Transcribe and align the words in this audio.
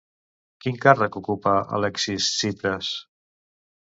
Quin 0.63 0.79
càrrec 0.85 1.19
ocupa 1.21 1.53
Alexis 1.81 2.31
Tsipras? 2.39 2.91